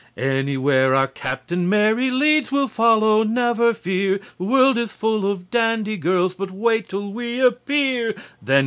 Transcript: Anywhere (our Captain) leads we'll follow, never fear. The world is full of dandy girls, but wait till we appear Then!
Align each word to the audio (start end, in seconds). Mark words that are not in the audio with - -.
Anywhere 0.17 0.95
(our 0.95 1.05
Captain) 1.05 1.69
leads 1.69 2.51
we'll 2.51 2.67
follow, 2.67 3.21
never 3.21 3.71
fear. 3.71 4.19
The 4.39 4.45
world 4.45 4.75
is 4.79 4.93
full 4.95 5.29
of 5.31 5.51
dandy 5.51 5.95
girls, 5.97 6.33
but 6.33 6.49
wait 6.49 6.89
till 6.89 7.13
we 7.13 7.39
appear 7.39 8.15
Then! 8.41 8.59